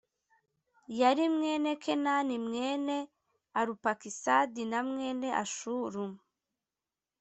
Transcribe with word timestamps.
yari 0.99 1.25
mwene 1.35 1.71
kenani 1.83 2.35
mwene 2.45 2.97
arupakisadi 3.59 4.63
na 4.71 4.79
mwene 4.89 5.29
ashulu 5.43 6.03